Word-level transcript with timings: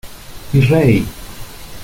¡mi 0.51 0.61
rey!... 0.61 1.05